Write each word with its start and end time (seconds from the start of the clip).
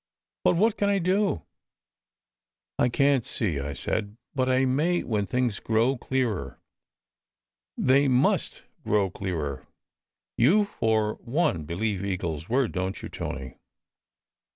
But 0.43 0.55
what 0.55 0.77
can 0.77 0.89
I 0.89 0.97
do?" 0.97 1.43
"I 2.79 2.89
can 2.89 3.21
t 3.21 3.27
see," 3.27 3.59
I 3.59 3.73
said, 3.73 4.17
"but 4.33 4.49
I 4.49 4.65
may, 4.65 5.03
when 5.03 5.27
things 5.27 5.59
grow 5.59 5.95
clearer. 5.95 6.59
They 7.77 8.07
must 8.07 8.63
grow 8.83 9.11
clearer! 9.11 9.67
You 10.39 10.65
for 10.65 11.17
one 11.21 11.65
believe 11.83 12.03
Eagle 12.03 12.37
s 12.37 12.49
word, 12.49 12.71
don 12.71 12.93
t 12.93 13.01
you, 13.05 13.09
Tony? 13.09 13.57